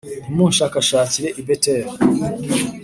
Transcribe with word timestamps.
ntimunshakashakire 0.31 1.29
i 1.41 1.41
Beteli, 1.47 1.89